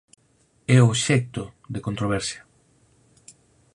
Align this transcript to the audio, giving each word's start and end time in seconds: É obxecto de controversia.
É 0.75 0.77
obxecto 0.91 1.43
de 1.73 1.83
controversia. 1.87 2.41